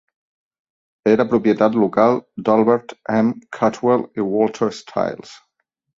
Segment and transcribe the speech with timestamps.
[1.11, 2.17] Era propietat local
[2.47, 3.29] d"Albert M.
[3.59, 5.37] Cadwell i Walter Stiles.